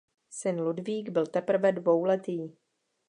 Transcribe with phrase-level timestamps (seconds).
[0.29, 2.51] Syn Ludvík byl teprve dvouletý.